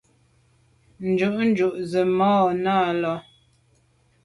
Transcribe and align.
Jù 1.17 1.29
jujù 1.37 1.67
ze 1.89 2.01
màa 2.17 2.45
na 2.63 2.75
là. 3.01 3.13